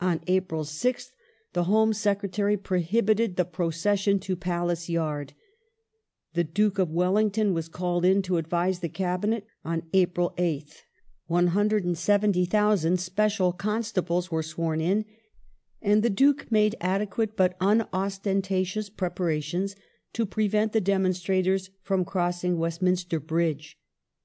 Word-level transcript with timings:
On 0.00 0.20
April 0.28 0.62
6th 0.62 1.10
the 1.52 1.64
Home 1.64 1.92
Secretary 1.92 2.56
prohibited 2.56 3.34
the 3.34 3.44
procession 3.44 4.20
to 4.20 4.36
Palace 4.36 4.88
Yard; 4.88 5.32
the 6.34 6.44
Duke 6.44 6.78
of 6.78 6.92
Wellington 6.92 7.52
was 7.52 7.66
called 7.68 8.04
in 8.04 8.22
to 8.22 8.36
advise 8.36 8.78
the 8.78 8.88
Cabinet 8.88 9.44
on 9.64 9.82
April 9.92 10.32
8th; 10.38 10.82
170,000 11.26 13.00
special 13.00 13.52
constables 13.52 14.30
were 14.30 14.44
sworn 14.44 14.80
in, 14.80 15.04
and 15.82 16.04
the 16.04 16.08
Duke 16.08 16.52
made 16.52 16.76
adequate 16.80 17.36
but 17.36 17.56
unostentatious 17.60 18.88
preparations 18.88 19.74
to 20.12 20.24
prevent 20.24 20.72
the 20.72 20.80
demonstrators 20.80 21.70
from 21.82 22.04
crossing 22.04 22.58
Westminster 22.58 23.18
Bridge. 23.18 23.76